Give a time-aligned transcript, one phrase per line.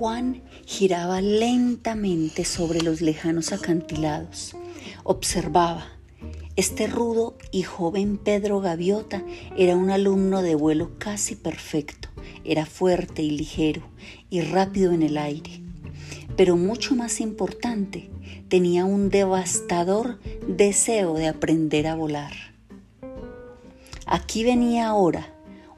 [0.00, 4.56] Juan giraba lentamente sobre los lejanos acantilados.
[5.04, 5.88] Observaba.
[6.56, 9.22] Este rudo y joven Pedro Gaviota
[9.58, 12.08] era un alumno de vuelo casi perfecto.
[12.44, 13.82] Era fuerte y ligero
[14.30, 15.60] y rápido en el aire.
[16.34, 18.08] Pero mucho más importante,
[18.48, 22.32] tenía un devastador deseo de aprender a volar.
[24.06, 25.34] Aquí venía ahora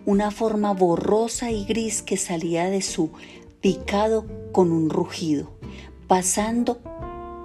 [0.06, 3.10] una forma borrosa y gris que salía de su
[3.62, 5.56] picado con un rugido,
[6.08, 6.82] pasando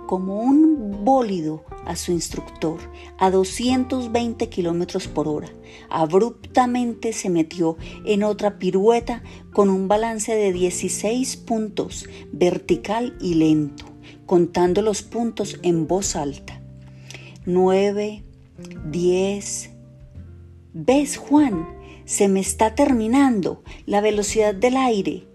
[0.08, 2.80] como un bólido a su instructor
[3.20, 5.49] a 220 kilómetros por hora.
[5.89, 9.22] Abruptamente se metió en otra pirueta
[9.53, 13.86] con un balance de 16 puntos, vertical y lento,
[14.25, 16.61] contando los puntos en voz alta.
[17.45, 18.23] 9,
[18.89, 19.70] 10.
[20.73, 21.67] ¿Ves, Juan?
[22.05, 25.28] Se me está terminando la velocidad del aire.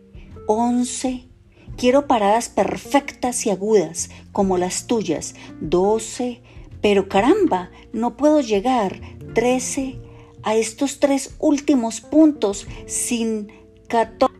[0.47, 1.29] 11.
[1.77, 5.34] Quiero paradas perfectas y agudas, como las tuyas.
[5.61, 6.43] 12.
[6.81, 9.01] Pero caramba, no puedo llegar.
[9.34, 10.01] 13.
[10.43, 13.53] A estos tres últimos puntos sin
[13.89, 14.33] 14.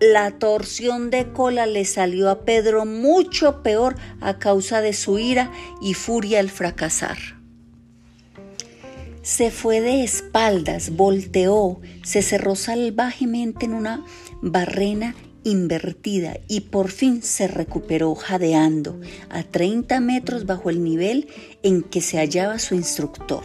[0.00, 5.50] La torsión de cola le salió a Pedro mucho peor a causa de su ira
[5.80, 7.16] y furia al fracasar.
[9.24, 14.04] Se fue de espaldas, volteó, se cerró salvajemente en una
[14.42, 21.28] barrena invertida y por fin se recuperó jadeando a 30 metros bajo el nivel
[21.62, 23.42] en que se hallaba su instructor.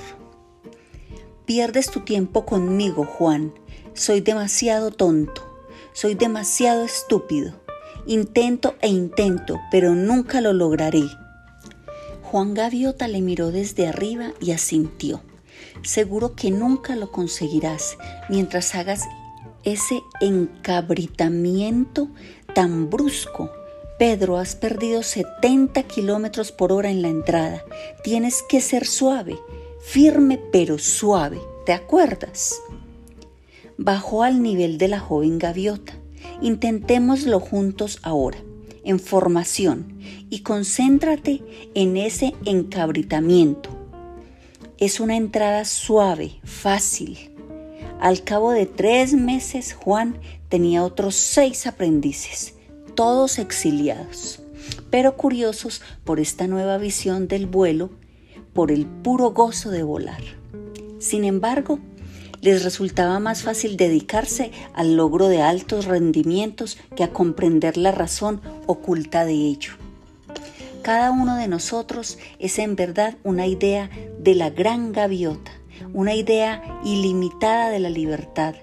[1.46, 3.54] Pierdes tu tiempo conmigo, Juan.
[3.94, 5.64] Soy demasiado tonto.
[5.94, 7.54] Soy demasiado estúpido.
[8.06, 11.06] Intento e intento, pero nunca lo lograré.
[12.22, 15.22] Juan Gaviota le miró desde arriba y asintió.
[15.84, 17.98] Seguro que nunca lo conseguirás
[18.30, 19.08] mientras hagas
[19.64, 22.10] ese encabritamiento
[22.54, 23.50] tan brusco.
[23.98, 27.64] Pedro, has perdido 70 kilómetros por hora en la entrada.
[28.04, 29.38] Tienes que ser suave,
[29.82, 31.40] firme pero suave.
[31.66, 32.62] ¿Te acuerdas?
[33.78, 35.94] Bajó al nivel de la joven gaviota.
[36.42, 38.38] Intentémoslo juntos ahora,
[38.84, 41.42] en formación, y concéntrate
[41.74, 43.79] en ese encabritamiento
[44.80, 47.32] es una entrada suave, fácil.
[48.00, 50.18] Al cabo de tres meses, Juan
[50.48, 52.54] tenía otros seis aprendices,
[52.96, 54.42] todos exiliados,
[54.90, 57.90] pero curiosos por esta nueva visión del vuelo,
[58.54, 60.22] por el puro gozo de volar.
[60.98, 61.80] Sin embargo,
[62.42, 68.42] les resultaba más fácil dedicarse al logro de altos rendimientos que a comprender la razón
[68.66, 69.74] oculta de ello.
[70.82, 75.52] Cada uno de nosotros es en verdad una idea de la gran gaviota,
[75.94, 78.56] una idea ilimitada de la libertad,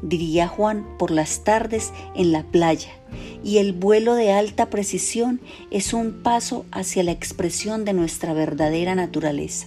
[0.00, 2.90] diría Juan por las tardes en la playa,
[3.42, 5.40] y el vuelo de alta precisión
[5.72, 9.66] es un paso hacia la expresión de nuestra verdadera naturaleza.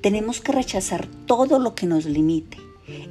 [0.00, 2.56] Tenemos que rechazar todo lo que nos limite.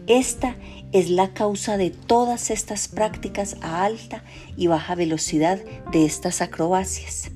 [0.07, 0.55] Esta
[0.91, 4.23] es la causa de todas estas prácticas a alta
[4.57, 5.59] y baja velocidad
[5.91, 7.31] de estas acrobacias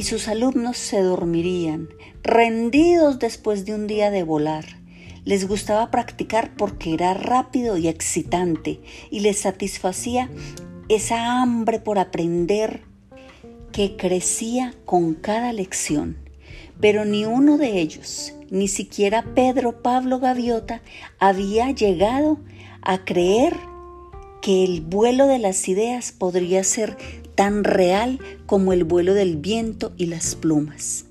[0.00, 1.90] y sus alumnos se dormirían,
[2.22, 4.64] rendidos después de un día de volar.
[5.26, 10.30] Les gustaba practicar porque era rápido y excitante y les satisfacía
[10.88, 12.80] esa hambre por aprender
[13.72, 16.16] que crecía con cada lección.
[16.80, 20.80] Pero ni uno de ellos, ni siquiera Pedro Pablo Gaviota,
[21.18, 22.38] había llegado
[22.80, 23.54] a creer
[24.40, 26.96] que el vuelo de las ideas podría ser
[27.40, 31.06] tan real como el vuelo del viento y las plumas.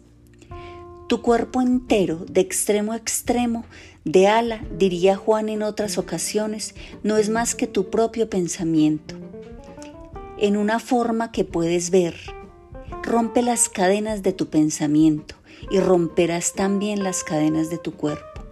[1.07, 3.65] Tu cuerpo entero, de extremo a extremo,
[4.05, 9.15] de ala, diría Juan en otras ocasiones, no es más que tu propio pensamiento.
[10.37, 12.15] En una forma que puedes ver,
[13.01, 15.33] rompe las cadenas de tu pensamiento
[15.71, 18.43] y romperás también las cadenas de tu cuerpo.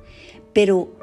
[0.51, 0.97] Pero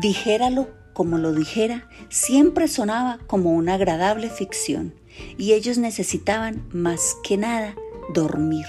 [0.00, 4.94] dijéralo como lo dijera, siempre sonaba como una agradable ficción
[5.38, 7.74] y ellos necesitaban más que nada
[8.12, 8.66] dormir.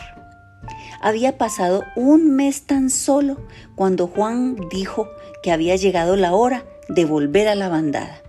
[1.01, 3.37] Había pasado un mes tan solo
[3.75, 5.09] cuando Juan dijo
[5.43, 8.21] que había llegado la hora de volver a la bandada.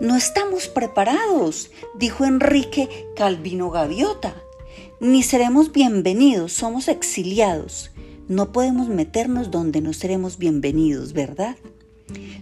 [0.00, 4.34] No estamos preparados, dijo Enrique Calvino Gaviota.
[5.00, 7.90] Ni seremos bienvenidos, somos exiliados.
[8.28, 11.56] No podemos meternos donde no seremos bienvenidos, ¿verdad?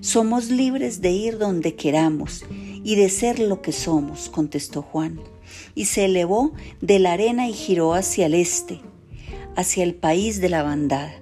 [0.00, 2.44] Somos libres de ir donde queramos
[2.84, 5.20] y de ser lo que somos, contestó Juan,
[5.74, 8.80] y se elevó de la arena y giró hacia el este,
[9.56, 11.14] hacia el país de la bandada.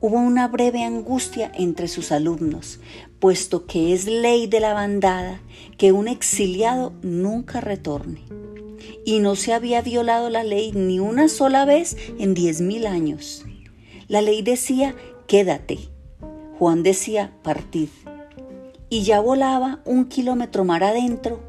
[0.00, 2.80] Hubo una breve angustia entre sus alumnos,
[3.18, 5.40] puesto que es ley de la bandada
[5.78, 8.20] que un exiliado nunca retorne.
[9.04, 13.44] Y no se había violado la ley ni una sola vez en diez mil años.
[14.06, 14.94] La ley decía,
[15.26, 15.95] quédate.
[16.58, 17.88] Juan decía, partid.
[18.88, 21.40] Y ya volaba un kilómetro mar adentro.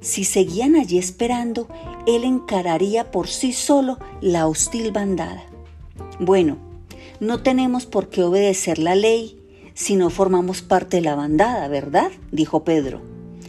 [0.00, 1.68] Si seguían allí esperando,
[2.06, 5.44] él encararía por sí solo la hostil bandada.
[6.20, 6.58] Bueno,
[7.20, 9.40] no tenemos por qué obedecer la ley
[9.74, 12.10] si no formamos parte de la bandada, ¿verdad?
[12.32, 13.00] dijo Pedro,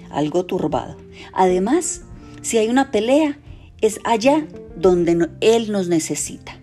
[0.10, 0.98] algo turbado.
[1.34, 2.02] Además,
[2.42, 3.38] si hay una pelea,
[3.82, 6.60] es allá donde Él nos necesita.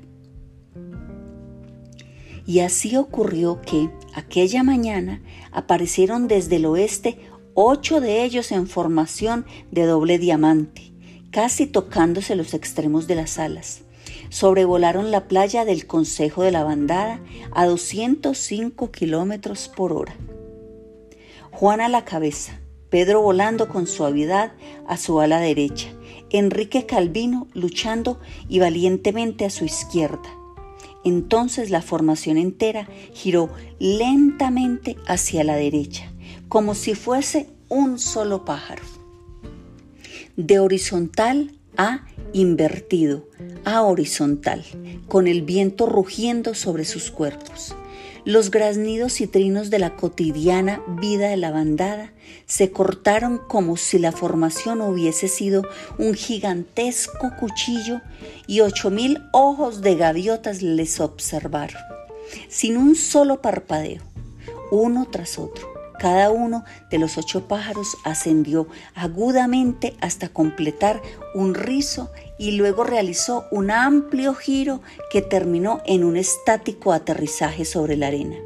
[2.47, 7.19] Y así ocurrió que aquella mañana aparecieron desde el oeste
[7.55, 10.93] ocho de ellos en formación de doble diamante,
[11.31, 13.85] casi tocándose los extremos de las alas
[14.35, 17.21] sobrevolaron la playa del Consejo de la Bandada
[17.53, 20.17] a 205 kilómetros por hora.
[21.53, 22.61] Juan a la cabeza,
[22.91, 24.53] Pedro volando con suavidad
[24.89, 25.89] a su ala derecha,
[26.31, 28.19] Enrique Calvino luchando
[28.49, 30.44] y valientemente a su izquierda.
[31.05, 36.11] Entonces la formación entera giró lentamente hacia la derecha,
[36.49, 38.83] como si fuese un solo pájaro.
[40.37, 43.29] De horizontal a invertido,
[43.65, 44.65] a horizontal,
[45.09, 47.75] con el viento rugiendo sobre sus cuerpos.
[48.25, 52.11] Los graznidos y trinos de la cotidiana vida de la bandada
[52.47, 55.63] se cortaron como si la formación hubiese sido
[55.99, 58.01] un gigantesco cuchillo
[58.47, 61.83] y ocho mil ojos de gaviotas les observaron,
[62.49, 64.01] sin un solo parpadeo,
[64.71, 65.75] uno tras otro.
[65.99, 71.03] Cada uno de los ocho pájaros ascendió agudamente hasta completar
[71.35, 77.97] un rizo y luego realizó un amplio giro que terminó en un estático aterrizaje sobre
[77.97, 78.37] la arena.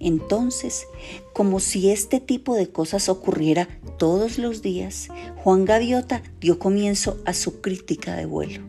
[0.00, 0.86] Entonces,
[1.32, 7.32] como si este tipo de cosas ocurriera todos los días, Juan Gaviota dio comienzo a
[7.32, 8.62] su crítica de vuelo.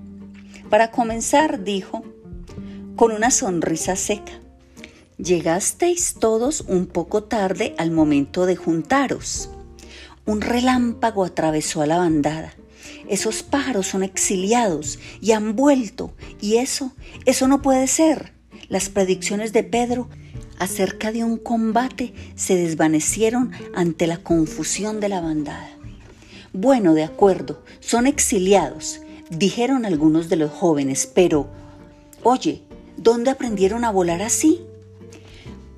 [0.70, 2.04] Para comenzar, dijo,
[2.96, 4.40] con una sonrisa seca,
[5.18, 9.50] Llegasteis todos un poco tarde al momento de juntaros.
[10.26, 12.54] Un relámpago atravesó a la bandada.
[13.08, 16.14] Esos pájaros son exiliados y han vuelto.
[16.42, 16.94] Y eso,
[17.26, 18.34] eso no puede ser.
[18.68, 20.10] Las predicciones de Pedro
[20.58, 25.70] acerca de un combate se desvanecieron ante la confusión de la bandada.
[26.54, 31.50] Bueno, de acuerdo, son exiliados, dijeron algunos de los jóvenes, pero,
[32.24, 32.62] oye,
[32.98, 34.62] ¿dónde aprendieron a volar así?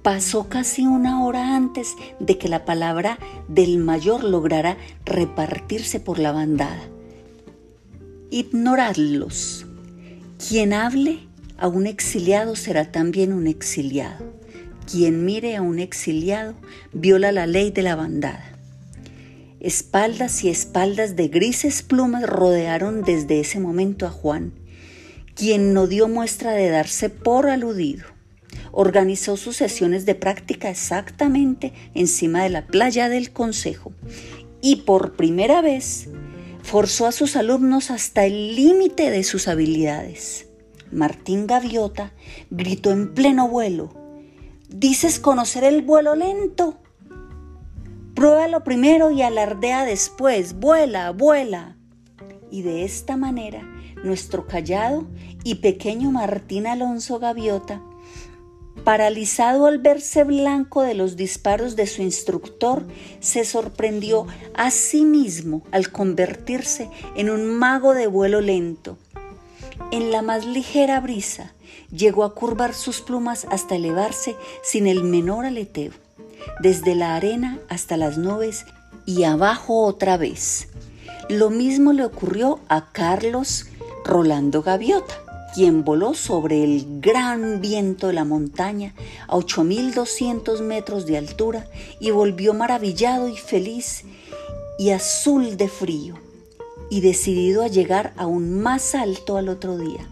[0.04, 6.32] Pasó casi una hora antes de que la palabra del mayor lograra repartirse por la
[6.32, 6.88] bandada.
[8.30, 9.66] Ignoradlos.
[10.38, 11.20] Quien hable
[11.58, 14.34] a un exiliado será también un exiliado.
[14.92, 16.54] Quien mire a un exiliado
[16.92, 18.44] viola la ley de la bandada.
[19.60, 24.52] Espaldas y espaldas de grises plumas rodearon desde ese momento a Juan,
[25.34, 28.18] quien no dio muestra de darse por aludido
[28.72, 33.92] organizó sus sesiones de práctica exactamente encima de la playa del Consejo
[34.62, 36.10] y por primera vez
[36.68, 40.50] forzó a sus alumnos hasta el límite de sus habilidades.
[40.92, 42.12] Martín Gaviota
[42.50, 43.94] gritó en pleno vuelo,
[44.68, 46.78] ¿dices conocer el vuelo lento?
[48.16, 51.78] Pruébalo primero y alardea después, vuela, vuela.
[52.52, 53.62] Y de esta manera,
[54.04, 55.08] nuestro callado
[55.46, 57.82] y pequeño Martín Alonso Gaviota
[58.88, 62.86] Paralizado al verse blanco de los disparos de su instructor,
[63.20, 68.98] se sorprendió a sí mismo al convertirse en un mago de vuelo lento.
[69.92, 71.52] En la más ligera brisa,
[71.92, 75.92] llegó a curvar sus plumas hasta elevarse sin el menor aleteo,
[76.62, 78.66] desde la arena hasta las nubes
[79.06, 80.70] y abajo otra vez.
[81.28, 83.66] Lo mismo le ocurrió a Carlos
[84.06, 88.94] Rolando Gaviota quien voló sobre el gran viento de la montaña
[89.28, 91.68] a 8.200 metros de altura
[92.00, 94.04] y volvió maravillado y feliz
[94.78, 96.16] y azul de frío
[96.90, 100.08] y decidido a llegar aún más alto al otro día.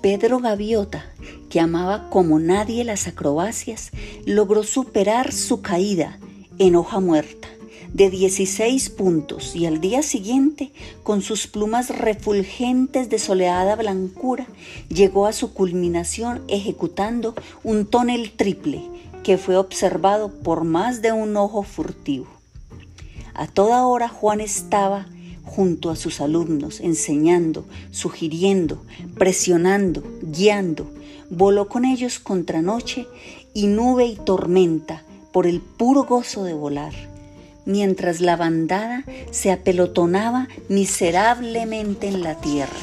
[0.00, 1.06] Pedro Gaviota,
[1.48, 3.90] que amaba como nadie las acrobacias,
[4.26, 6.18] logró superar su caída
[6.58, 7.48] en hoja muerta
[7.92, 10.72] de 16 puntos y al día siguiente,
[11.02, 14.46] con sus plumas refulgentes de soleada blancura,
[14.88, 18.82] llegó a su culminación ejecutando un tonel triple
[19.22, 22.26] que fue observado por más de un ojo furtivo.
[23.34, 25.06] A toda hora Juan estaba
[25.44, 28.82] junto a sus alumnos, enseñando, sugiriendo,
[29.18, 30.90] presionando, guiando,
[31.30, 33.06] voló con ellos contra noche
[33.54, 36.92] y nube y tormenta por el puro gozo de volar,
[37.64, 42.80] mientras la bandada se apelotonaba miserablemente en la tierra.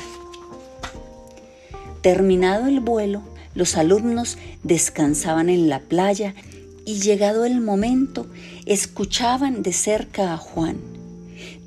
[2.02, 3.22] Terminado el vuelo,
[3.56, 6.34] los alumnos descansaban en la playa
[6.86, 8.28] y llegado el momento,
[8.66, 10.78] escuchaban de cerca a Juan.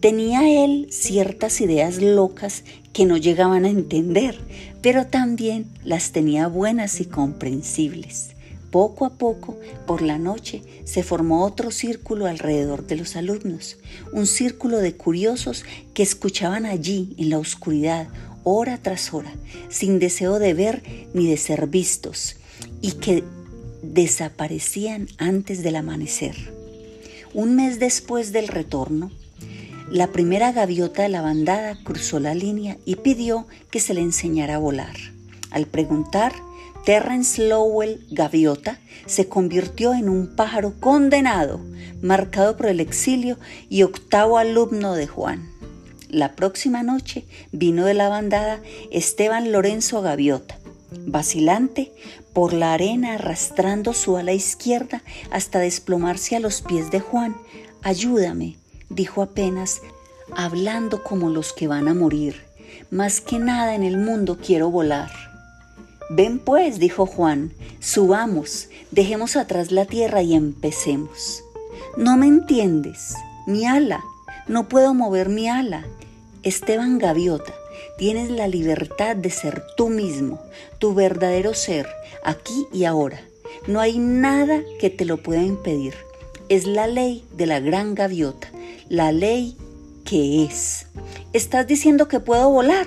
[0.01, 4.39] Tenía él ciertas ideas locas que no llegaban a entender,
[4.81, 8.31] pero también las tenía buenas y comprensibles.
[8.73, 13.77] Poco a poco, por la noche, se formó otro círculo alrededor de los alumnos,
[14.15, 18.09] un círculo de curiosos que escuchaban allí, en la oscuridad,
[18.45, 19.31] hora tras hora,
[19.69, 22.37] sin deseo de ver ni de ser vistos,
[22.81, 23.23] y que
[23.83, 26.35] desaparecían antes del amanecer.
[27.35, 29.11] Un mes después del retorno,
[29.91, 34.55] la primera gaviota de la bandada cruzó la línea y pidió que se le enseñara
[34.55, 34.97] a volar.
[35.51, 36.33] Al preguntar,
[36.85, 41.61] Terrence Lowell Gaviota se convirtió en un pájaro condenado,
[42.03, 45.49] marcado por el exilio y octavo alumno de Juan.
[46.09, 48.61] La próxima noche vino de la bandada
[48.91, 50.59] Esteban Lorenzo Gaviota,
[51.07, 51.93] vacilante
[52.33, 57.37] por la arena arrastrando su ala izquierda hasta desplomarse a los pies de Juan.
[57.83, 58.57] Ayúdame,
[58.91, 59.83] dijo apenas,
[60.35, 62.43] hablando como los que van a morir.
[62.91, 65.32] Más que nada en el mundo quiero volar.
[66.15, 71.43] Ven pues, dijo Juan, subamos, dejemos atrás la tierra y empecemos.
[71.97, 73.15] No me entiendes,
[73.47, 74.05] mi ala,
[74.47, 75.87] no puedo mover mi ala,
[76.43, 77.55] Esteban Gaviota,
[77.97, 80.39] tienes la libertad de ser tú mismo,
[80.79, 81.89] tu verdadero ser,
[82.23, 83.23] aquí y ahora.
[83.67, 85.95] No hay nada que te lo pueda impedir.
[86.51, 88.51] Es la ley de la gran gaviota,
[88.91, 89.57] la ley
[90.05, 90.89] que es.
[91.33, 92.87] ¿Estás diciendo que puedo volar?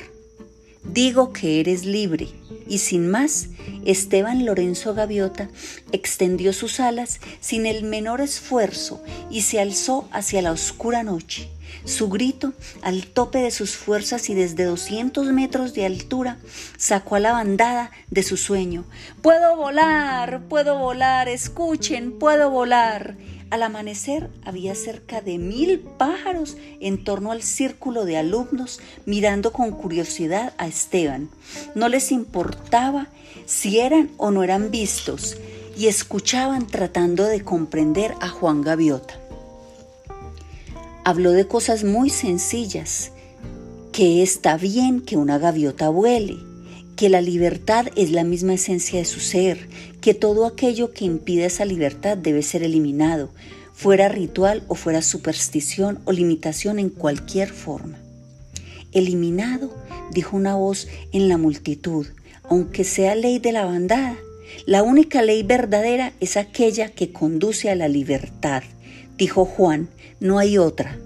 [0.91, 2.29] Digo que eres libre.
[2.67, 3.49] Y sin más,
[3.85, 5.49] Esteban Lorenzo Gaviota
[5.91, 11.49] extendió sus alas sin el menor esfuerzo y se alzó hacia la oscura noche.
[11.83, 16.37] Su grito, al tope de sus fuerzas y desde 200 metros de altura,
[16.77, 18.85] sacó a la bandada de su sueño.
[19.21, 23.15] Puedo volar, puedo volar, escuchen, puedo volar.
[23.51, 29.71] Al amanecer había cerca de mil pájaros en torno al círculo de alumnos mirando con
[29.71, 31.29] curiosidad a Esteban.
[31.75, 33.07] No les importaba
[33.45, 35.37] si eran o no eran vistos
[35.77, 39.19] y escuchaban tratando de comprender a Juan Gaviota.
[41.03, 43.11] Habló de cosas muy sencillas,
[43.91, 46.37] que está bien que una gaviota vuele,
[46.95, 49.69] que la libertad es la misma esencia de su ser,
[50.05, 53.31] que todo aquello que impide esa libertad debe ser eliminado,
[53.73, 57.97] fuera ritual o fuera superstición o limitación en cualquier forma.
[58.91, 59.75] Eliminado,
[60.11, 62.05] dijo una voz en la multitud,
[62.43, 64.15] aunque sea ley de la bandada,
[64.67, 68.61] la única ley verdadera es aquella que conduce a la libertad,
[69.17, 70.99] dijo Juan, no hay otra.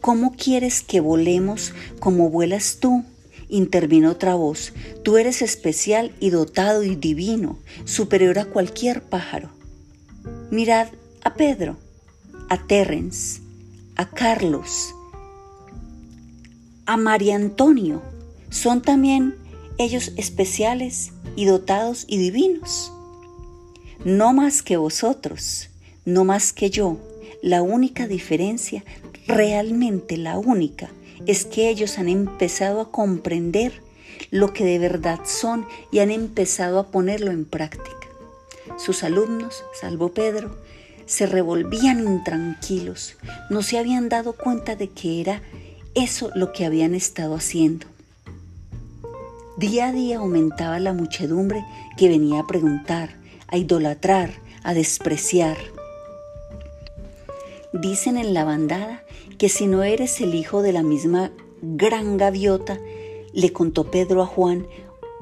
[0.00, 3.04] ¿Cómo quieres que volemos como vuelas tú?
[3.50, 4.72] Intervino otra voz.
[5.02, 9.50] Tú eres especial y dotado y divino, superior a cualquier pájaro.
[10.50, 10.88] Mirad
[11.22, 11.76] a Pedro,
[12.48, 13.40] a Terence,
[13.96, 14.94] a Carlos,
[16.86, 18.02] a María Antonio.
[18.50, 19.36] Son también
[19.78, 22.92] ellos especiales y dotados y divinos.
[24.04, 25.70] No más que vosotros,
[26.04, 26.98] no más que yo,
[27.42, 28.84] la única diferencia,
[29.26, 30.90] realmente la única,
[31.26, 33.82] es que ellos han empezado a comprender
[34.30, 38.08] lo que de verdad son y han empezado a ponerlo en práctica.
[38.78, 40.56] Sus alumnos, salvo Pedro,
[41.06, 43.16] se revolvían intranquilos,
[43.50, 45.42] no se habían dado cuenta de que era
[45.94, 47.86] eso lo que habían estado haciendo.
[49.56, 51.64] Día a día aumentaba la muchedumbre
[51.98, 53.10] que venía a preguntar,
[53.48, 54.30] a idolatrar,
[54.62, 55.58] a despreciar.
[57.72, 59.02] Dicen en la bandada
[59.40, 61.32] que si no eres el hijo de la misma
[61.62, 62.78] gran gaviota,
[63.32, 64.66] le contó Pedro a Juan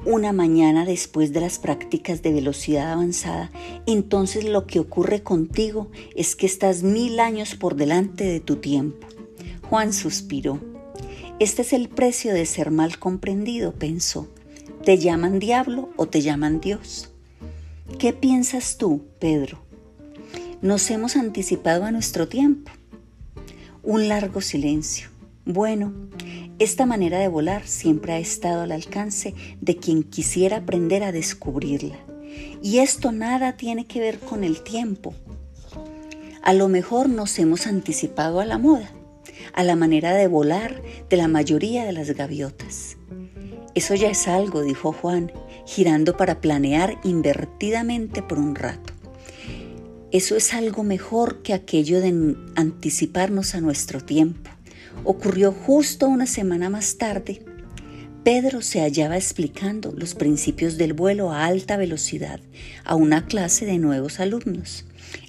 [0.03, 3.49] una mañana después de las prácticas de velocidad avanzada,
[3.85, 9.07] entonces lo que ocurre contigo es que estás mil años por delante de tu tiempo.
[9.69, 10.59] Juan suspiró.
[11.39, 14.27] Este es el precio de ser mal comprendido, pensó.
[14.83, 17.09] ¿Te llaman diablo o te llaman Dios?
[17.97, 19.59] ¿Qué piensas tú, Pedro?
[20.61, 22.69] Nos hemos anticipado a nuestro tiempo.
[23.83, 25.07] Un largo silencio.
[25.45, 25.93] Bueno,
[26.59, 31.95] esta manera de volar siempre ha estado al alcance de quien quisiera aprender a descubrirla.
[32.61, 35.13] Y esto nada tiene que ver con el tiempo.
[36.41, 38.91] A lo mejor nos hemos anticipado a la moda,
[39.53, 42.97] a la manera de volar de la mayoría de las gaviotas.
[43.75, 45.31] Eso ya es algo, dijo Juan,
[45.65, 48.88] girando para planear invertidamente por un rato.
[50.11, 54.49] Eso es algo mejor que aquello de anticiparnos a nuestro tiempo.
[55.03, 57.45] Ocurrió justo una semana más tarde.
[58.23, 62.39] Pedro se hallaba explicando los principios del vuelo a alta velocidad
[62.85, 64.85] a una clase de nuevos alumnos.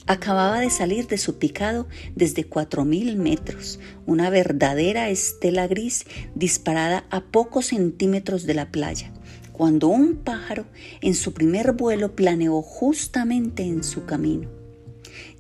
[0.07, 7.21] Acababa de salir de su picado desde 4.000 metros, una verdadera estela gris disparada a
[7.21, 9.13] pocos centímetros de la playa,
[9.53, 10.65] cuando un pájaro
[11.03, 14.60] en su primer vuelo planeó justamente en su camino,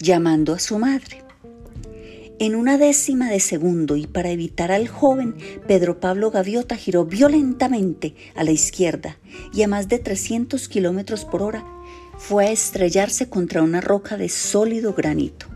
[0.00, 1.22] llamando a su madre.
[2.38, 5.34] En una décima de segundo y para evitar al joven,
[5.66, 9.18] Pedro Pablo Gaviota giró violentamente a la izquierda
[9.52, 11.66] y a más de 300 kilómetros por hora
[12.16, 15.46] fue a estrellarse contra una roca de sólido granito.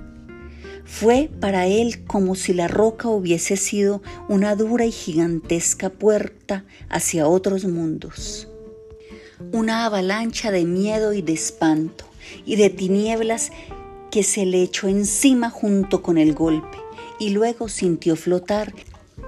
[0.85, 7.27] Fue para él como si la roca hubiese sido una dura y gigantesca puerta hacia
[7.27, 8.49] otros mundos.
[9.53, 12.05] Una avalancha de miedo y de espanto
[12.45, 13.51] y de tinieblas
[14.15, 16.79] que se le echó encima junto con el golpe
[17.19, 18.73] y luego sintió flotar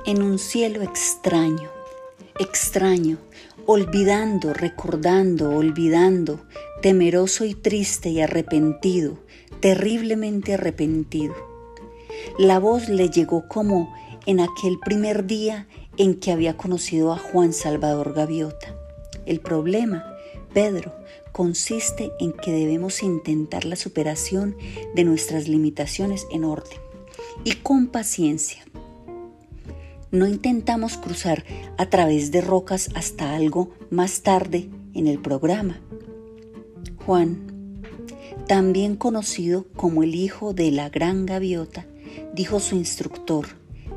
[0.04, 1.68] en un cielo extraño,
[2.38, 3.18] extraño,
[3.66, 6.38] olvidando, recordando, olvidando,
[6.82, 9.18] temeroso y triste y arrepentido,
[9.58, 11.34] terriblemente arrepentido.
[12.38, 13.92] La voz le llegó como
[14.24, 15.66] en aquel primer día
[15.96, 18.76] en que había conocido a Juan Salvador Gaviota.
[19.26, 20.06] El problema,
[20.54, 20.92] Pedro,
[21.36, 24.56] consiste en que debemos intentar la superación
[24.94, 26.78] de nuestras limitaciones en orden
[27.44, 28.64] y con paciencia.
[30.10, 31.44] No intentamos cruzar
[31.76, 35.78] a través de rocas hasta algo más tarde en el programa.
[37.04, 37.82] Juan,
[38.46, 41.84] también conocido como el hijo de la gran gaviota,
[42.32, 43.48] dijo su instructor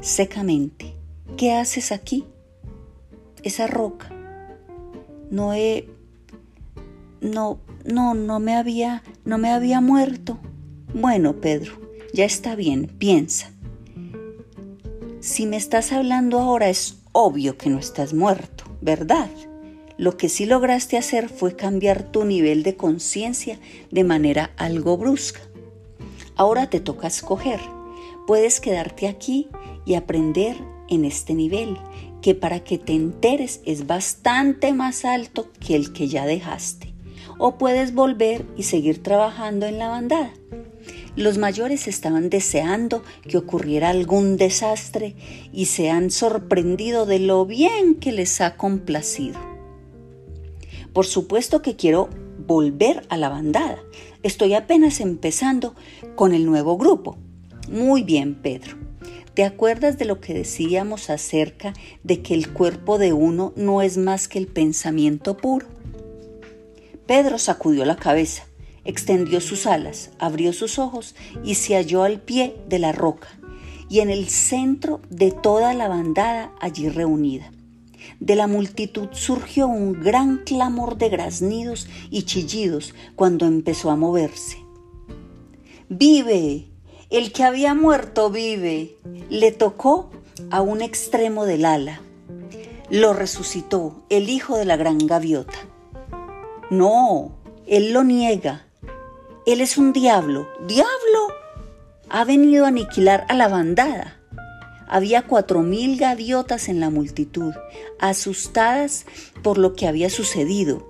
[0.01, 0.93] secamente,
[1.37, 2.25] ¿qué haces aquí?
[3.43, 4.09] Esa roca.
[5.31, 5.87] No he
[7.21, 10.39] no no no me había no me había muerto.
[10.93, 11.79] Bueno, Pedro,
[12.13, 13.51] ya está bien, piensa.
[15.19, 19.29] Si me estás hablando ahora es obvio que no estás muerto, ¿verdad?
[19.97, 23.59] Lo que sí lograste hacer fue cambiar tu nivel de conciencia
[23.91, 25.41] de manera algo brusca.
[26.35, 27.59] Ahora te toca escoger.
[28.25, 29.49] Puedes quedarte aquí
[29.85, 30.55] y aprender
[30.87, 31.77] en este nivel,
[32.21, 36.88] que para que te enteres es bastante más alto que el que ya dejaste.
[37.39, 40.31] O puedes volver y seguir trabajando en la bandada.
[41.15, 45.15] Los mayores estaban deseando que ocurriera algún desastre
[45.51, 49.39] y se han sorprendido de lo bien que les ha complacido.
[50.93, 52.09] Por supuesto que quiero
[52.45, 53.79] volver a la bandada.
[54.21, 55.75] Estoy apenas empezando
[56.15, 57.17] con el nuevo grupo.
[57.69, 58.77] Muy bien, Pedro.
[59.33, 61.73] ¿Te acuerdas de lo que decíamos acerca
[62.03, 65.78] de que el cuerpo de uno no es más que el pensamiento puro?
[67.09, 68.43] Pedro sacudió la cabeza,
[68.85, 73.29] extendió sus alas, abrió sus ojos y se halló al pie de la roca
[73.89, 77.51] y en el centro de toda la bandada allí reunida.
[78.19, 84.59] De la multitud surgió un gran clamor de graznidos y chillidos cuando empezó a moverse.
[85.89, 86.67] ¡Vive!
[87.09, 88.97] El que había muerto vive.
[89.31, 90.11] Le tocó
[90.51, 92.03] a un extremo del ala.
[92.91, 95.68] Lo resucitó el hijo de la gran gaviota.
[96.69, 97.31] No,
[97.65, 98.67] él lo niega.
[99.47, 100.47] Él es un diablo.
[100.67, 101.33] ¡Diablo!
[102.09, 104.19] Ha venido a aniquilar a la bandada.
[104.87, 107.53] Había cuatro mil gaviotas en la multitud,
[107.99, 109.05] asustadas
[109.43, 110.87] por lo que había sucedido,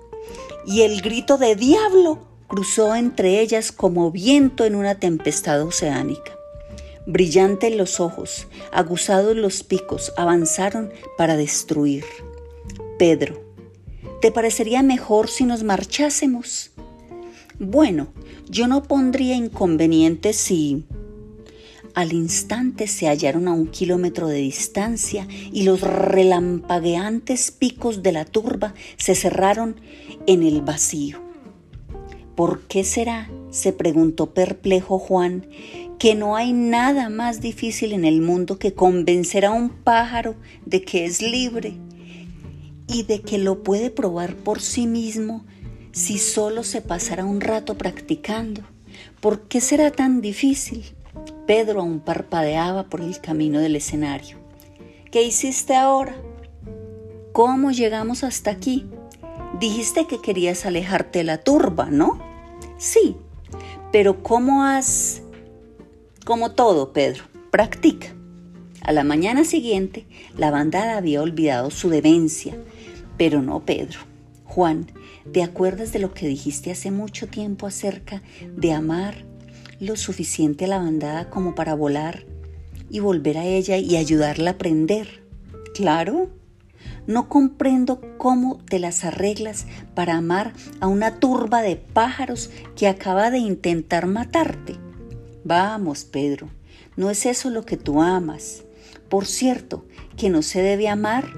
[0.65, 6.33] y el grito de diablo cruzó entre ellas como viento en una tempestad oceánica.
[7.05, 12.05] Brillantes los ojos, aguzados los picos, avanzaron para destruir.
[12.97, 13.48] Pedro,
[14.21, 16.71] ¿te parecería mejor si nos marchásemos?
[17.60, 18.08] Bueno,
[18.49, 20.86] yo no pondría inconveniente si
[21.93, 28.25] al instante se hallaron a un kilómetro de distancia y los relampagueantes picos de la
[28.25, 29.79] turba se cerraron
[30.27, 31.21] en el vacío.
[32.36, 33.29] ¿Por qué será?
[33.51, 35.47] se preguntó perplejo Juan,
[35.97, 40.84] que no hay nada más difícil en el mundo que convencer a un pájaro de
[40.84, 41.73] que es libre
[42.89, 45.45] y de que lo puede probar por sí mismo
[45.91, 48.62] si solo se pasara un rato practicando.
[49.21, 50.84] ¿Por qué será tan difícil?
[51.45, 54.38] Pedro aún parpadeaba por el camino del escenario.
[55.12, 56.15] ¿Qué hiciste ahora?
[57.32, 58.86] ¿Cómo llegamos hasta aquí?
[59.60, 62.19] Dijiste que querías alejarte de la turba, ¿no?
[62.78, 63.15] Sí,
[63.91, 65.21] pero ¿cómo has...
[66.25, 68.13] Como todo, Pedro, practica.
[68.82, 70.06] A la mañana siguiente,
[70.38, 72.56] la bandada había olvidado su demencia,
[73.19, 73.99] pero no Pedro.
[74.45, 74.88] Juan,
[75.32, 78.23] ¿Te acuerdas de lo que dijiste hace mucho tiempo acerca
[78.55, 79.25] de amar
[79.79, 82.25] lo suficiente a la bandada como para volar
[82.89, 85.23] y volver a ella y ayudarla a aprender?
[85.75, 86.29] Claro.
[87.05, 93.29] No comprendo cómo te las arreglas para amar a una turba de pájaros que acaba
[93.29, 94.77] de intentar matarte.
[95.43, 96.49] Vamos, Pedro,
[96.97, 98.63] no es eso lo que tú amas.
[99.10, 99.86] Por cierto,
[100.17, 101.32] que no se debe amar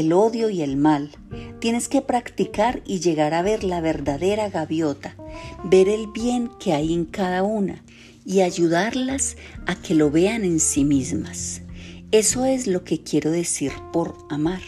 [0.00, 1.10] el odio y el mal.
[1.58, 5.16] Tienes que practicar y llegar a ver la verdadera gaviota,
[5.64, 7.82] ver el bien que hay en cada una
[8.24, 11.62] y ayudarlas a que lo vean en sí mismas.
[12.12, 14.62] Eso es lo que quiero decir por amar.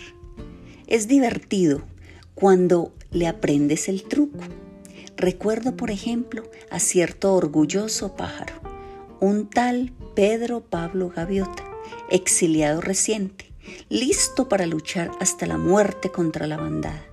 [0.86, 1.82] Es divertido
[2.34, 4.38] cuando le aprendes el truco.
[5.16, 8.54] Recuerdo, por ejemplo, a cierto orgulloso pájaro,
[9.20, 11.64] un tal Pedro Pablo Gaviota,
[12.10, 13.47] exiliado reciente,
[13.88, 17.04] listo para luchar hasta la muerte contra la bandada.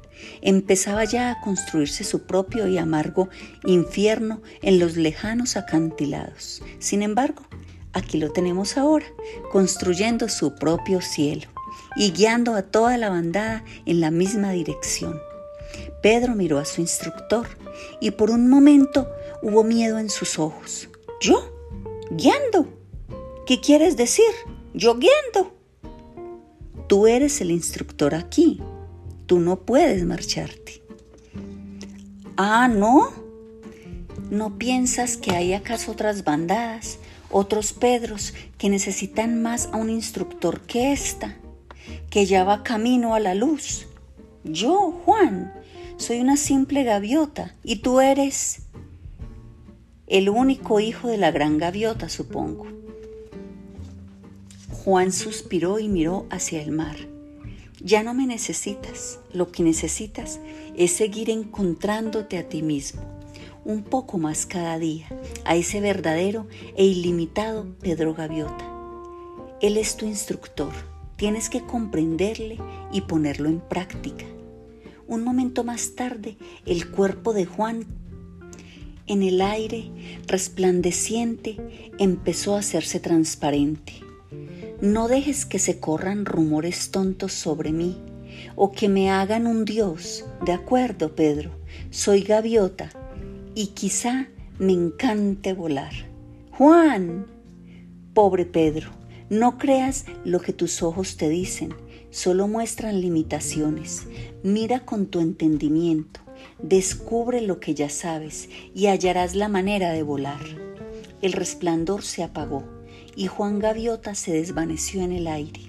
[0.42, 3.30] Empezaba ya a construirse su propio y amargo
[3.66, 6.62] infierno en los lejanos acantilados.
[6.80, 7.44] Sin embargo,
[7.94, 9.06] aquí lo tenemos ahora,
[9.52, 11.48] construyendo su propio cielo
[11.96, 15.20] y guiando a toda la bandada en la misma dirección.
[16.02, 17.48] Pedro miró a su instructor
[18.00, 19.10] y por un momento
[19.42, 20.90] hubo miedo en sus ojos.
[21.20, 21.52] ¿Yo?
[22.12, 22.68] ¿Guiando?
[23.46, 24.32] ¿Qué quieres decir?
[24.74, 25.56] ¿Yo guiando?
[26.88, 28.62] Tú eres el instructor aquí.
[29.26, 30.84] Tú no puedes marcharte.
[32.38, 33.10] Ah, ¿no?
[34.30, 37.00] ¿No piensas que hay acaso otras bandadas,
[37.32, 41.38] otros Pedros que necesitan más a un instructor que esta,
[42.10, 43.88] que ya va camino a la luz?
[44.44, 45.54] Yo, Juan,
[45.98, 48.64] soy una simple gaviota y tú eres
[50.08, 52.68] el único hijo de la gran gaviota, supongo.
[54.86, 56.96] Juan suspiró y miró hacia el mar.
[57.82, 60.40] Ya no me necesitas, lo que necesitas
[60.78, 63.02] es seguir encontrándote a ti mismo,
[63.64, 65.08] un poco más cada día,
[65.44, 66.46] a ese verdadero
[66.78, 68.72] e ilimitado Pedro Gaviota.
[69.60, 70.72] Él es tu instructor,
[71.16, 72.60] tienes que comprenderle
[72.92, 74.26] y ponerlo en práctica.
[75.08, 77.88] Un momento más tarde, el cuerpo de Juan
[79.08, 79.90] en el aire
[80.28, 81.58] resplandeciente
[81.98, 84.05] empezó a hacerse transparente.
[84.82, 87.98] No dejes que se corran rumores tontos sobre mí
[88.56, 90.26] o que me hagan un dios.
[90.46, 91.52] De acuerdo, Pedro,
[91.90, 92.90] soy gaviota
[93.54, 94.28] y quizá
[94.60, 95.94] me encante volar.
[96.52, 97.26] Juan,
[98.14, 98.90] pobre Pedro,
[99.30, 101.74] no creas lo que tus ojos te dicen,
[102.12, 104.08] solo muestran limitaciones.
[104.44, 106.20] Mira con tu entendimiento,
[106.62, 110.42] descubre lo que ya sabes y hallarás la manera de volar.
[111.22, 112.75] El resplandor se apagó
[113.16, 115.62] y Juan Gaviota se desvaneció en el aire.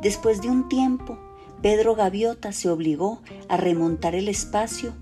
[0.00, 1.18] Después de un tiempo,
[1.62, 4.94] Pedro Gaviota se obligó a remontar el espacio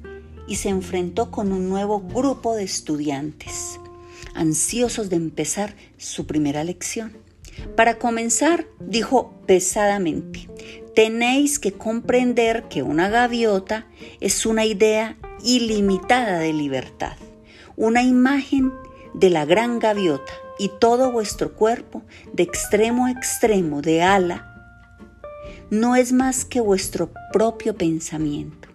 [0.46, 3.80] y se enfrentó con un nuevo grupo de estudiantes,
[4.34, 7.16] ansiosos de empezar su primera lección.
[7.76, 10.48] Para comenzar, dijo pesadamente,
[10.94, 13.86] tenéis que comprender que una gaviota
[14.20, 17.16] es una idea ilimitada de libertad,
[17.76, 18.72] una imagen
[19.12, 24.50] de la gran gaviota, y todo vuestro cuerpo, de extremo a extremo, de ala,
[25.70, 28.68] no es más que vuestro propio pensamiento.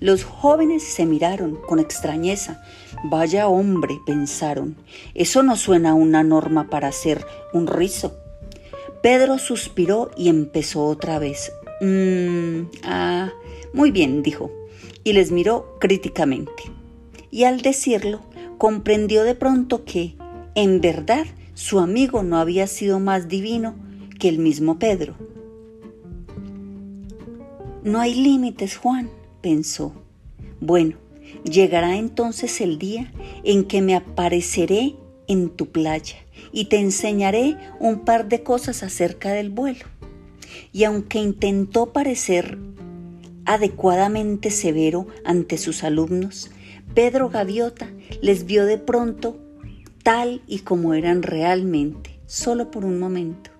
[0.00, 2.62] Los jóvenes se miraron con extrañeza.
[3.04, 4.76] Vaya hombre, pensaron,
[5.14, 8.16] eso no suena a una norma para hacer un rizo.
[9.02, 11.52] Pedro suspiró y empezó otra vez.
[11.80, 13.30] Mm, ah,
[13.72, 14.50] muy bien, dijo,
[15.04, 16.64] y les miró críticamente.
[17.30, 18.20] Y al decirlo,
[18.58, 20.16] comprendió de pronto que,
[20.54, 23.74] en verdad, su amigo no había sido más divino
[24.18, 25.16] que el mismo Pedro.
[27.82, 29.92] No hay límites, Juan, pensó.
[30.60, 30.96] Bueno,
[31.44, 33.12] llegará entonces el día
[33.42, 34.96] en que me apareceré
[35.28, 36.16] en tu playa
[36.52, 39.84] y te enseñaré un par de cosas acerca del vuelo.
[40.72, 42.58] Y aunque intentó parecer
[43.44, 46.50] adecuadamente severo ante sus alumnos,
[46.94, 47.90] Pedro Gaviota
[48.22, 49.43] les vio de pronto
[50.04, 53.50] tal y como eran realmente, solo por un momento.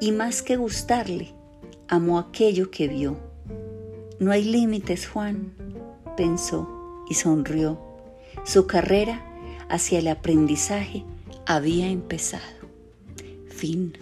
[0.00, 1.32] Y más que gustarle,
[1.88, 3.16] amó aquello que vio.
[4.18, 5.54] No hay límites, Juan,
[6.16, 6.68] pensó
[7.08, 7.80] y sonrió.
[8.44, 9.24] Su carrera
[9.68, 11.04] hacia el aprendizaje
[11.46, 12.42] había empezado.
[13.48, 13.96] Fin.